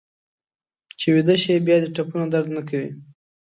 چې 0.99 1.07
ویده 1.13 1.35
شې 1.43 1.55
بیا 1.65 1.77
دې 1.81 1.89
ټپونه 1.95 2.25
درد 2.33 2.47
نه 2.57 2.61
کوي. 2.69 2.89